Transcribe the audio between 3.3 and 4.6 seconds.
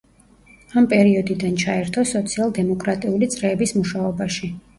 წრეების მუშაობაში.